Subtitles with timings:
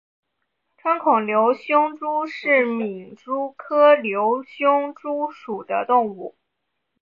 [0.79, 6.35] 穿孔瘤胸蛛为皿蛛科瘤胸蛛属的动物。